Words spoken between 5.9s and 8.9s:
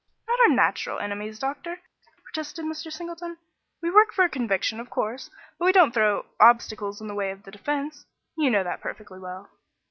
throw obstacles in the way of the defence. You know that